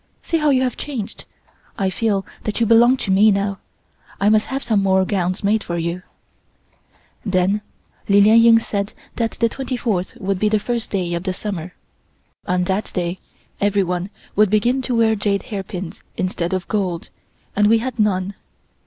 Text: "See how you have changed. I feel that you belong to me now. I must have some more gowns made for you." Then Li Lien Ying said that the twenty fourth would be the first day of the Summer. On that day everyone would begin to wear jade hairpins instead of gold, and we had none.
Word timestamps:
"See 0.23 0.37
how 0.39 0.49
you 0.49 0.63
have 0.63 0.75
changed. 0.77 1.25
I 1.77 1.91
feel 1.91 2.25
that 2.45 2.59
you 2.59 2.65
belong 2.65 2.97
to 3.05 3.11
me 3.11 3.29
now. 3.29 3.59
I 4.19 4.29
must 4.29 4.47
have 4.47 4.63
some 4.63 4.81
more 4.81 5.05
gowns 5.05 5.43
made 5.43 5.63
for 5.63 5.77
you." 5.77 6.01
Then 7.23 7.61
Li 8.09 8.19
Lien 8.19 8.41
Ying 8.41 8.57
said 8.57 8.93
that 9.17 9.33
the 9.33 9.47
twenty 9.47 9.77
fourth 9.77 10.15
would 10.17 10.39
be 10.39 10.49
the 10.49 10.57
first 10.57 10.89
day 10.89 11.13
of 11.13 11.21
the 11.21 11.33
Summer. 11.33 11.75
On 12.47 12.63
that 12.63 12.89
day 12.95 13.19
everyone 13.59 14.09
would 14.35 14.49
begin 14.49 14.81
to 14.81 14.95
wear 14.95 15.13
jade 15.13 15.43
hairpins 15.53 16.01
instead 16.17 16.51
of 16.51 16.67
gold, 16.67 17.11
and 17.55 17.67
we 17.69 17.77
had 17.77 17.99
none. 17.99 18.33